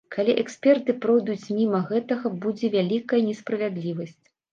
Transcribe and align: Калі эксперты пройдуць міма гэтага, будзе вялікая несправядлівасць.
Калі 0.13 0.33
эксперты 0.43 0.93
пройдуць 1.03 1.51
міма 1.57 1.81
гэтага, 1.91 2.31
будзе 2.47 2.71
вялікая 2.77 3.21
несправядлівасць. 3.29 4.17